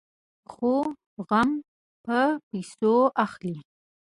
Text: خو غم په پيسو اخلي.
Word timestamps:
خو 0.51 0.71
غم 1.27 1.49
په 2.05 2.17
پيسو 2.49 2.93
اخلي. 3.25 3.57